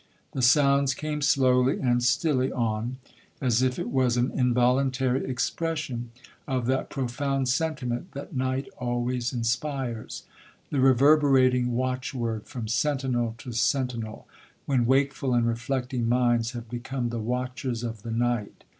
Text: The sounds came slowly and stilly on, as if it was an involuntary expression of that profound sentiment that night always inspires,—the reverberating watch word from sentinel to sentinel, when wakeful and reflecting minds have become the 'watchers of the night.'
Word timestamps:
The 0.31 0.41
sounds 0.41 0.95
came 0.95 1.21
slowly 1.21 1.79
and 1.79 2.03
stilly 2.03 2.51
on, 2.51 2.97
as 3.39 3.61
if 3.61 3.77
it 3.77 3.89
was 3.91 4.17
an 4.17 4.31
involuntary 4.31 5.23
expression 5.29 6.09
of 6.47 6.65
that 6.65 6.89
profound 6.89 7.49
sentiment 7.49 8.11
that 8.13 8.35
night 8.35 8.67
always 8.79 9.31
inspires,—the 9.31 10.79
reverberating 10.79 11.73
watch 11.75 12.15
word 12.15 12.47
from 12.47 12.67
sentinel 12.67 13.35
to 13.37 13.51
sentinel, 13.51 14.27
when 14.65 14.87
wakeful 14.87 15.35
and 15.35 15.45
reflecting 15.47 16.09
minds 16.09 16.53
have 16.53 16.67
become 16.67 17.09
the 17.09 17.19
'watchers 17.19 17.83
of 17.83 18.01
the 18.01 18.09
night.' 18.09 18.63